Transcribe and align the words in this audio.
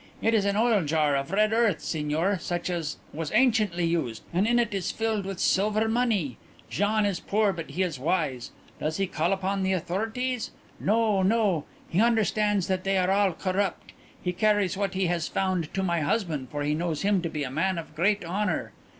It 0.19 0.33
is 0.33 0.45
an 0.45 0.55
oil 0.57 0.83
jar 0.83 1.15
of 1.15 1.29
red 1.29 1.53
earth, 1.53 1.79
Signor, 1.79 2.39
such 2.39 2.71
as 2.71 2.97
was 3.13 3.31
anciently 3.33 3.85
used, 3.85 4.23
and 4.33 4.47
in 4.47 4.57
it 4.57 4.73
is 4.73 4.89
filled 4.89 5.27
with 5.27 5.39
silver 5.39 5.87
money. 5.87 6.37
"Gian 6.71 7.05
is 7.05 7.19
poor 7.19 7.53
but 7.53 7.69
he 7.69 7.83
is 7.83 7.99
wise. 7.99 8.49
Does 8.79 8.97
he 8.97 9.05
call 9.05 9.31
upon 9.31 9.61
the 9.61 9.73
authorities? 9.73 10.49
No, 10.79 11.21
no; 11.21 11.65
he 11.87 12.01
understands 12.01 12.65
that 12.65 12.83
they 12.83 12.97
are 12.97 13.11
all 13.11 13.33
corrupt. 13.33 13.91
He 14.19 14.33
carries 14.33 14.75
what 14.75 14.95
he 14.95 15.05
has 15.05 15.27
found 15.27 15.71
to 15.75 15.83
my 15.83 15.99
husband 16.01 16.49
for 16.49 16.63
he 16.63 16.73
knows 16.73 17.03
him 17.03 17.21
to 17.21 17.29
be 17.29 17.43
a 17.43 17.51
man 17.51 17.77
of 17.77 17.93
great 17.93 18.25
honour. 18.25 18.71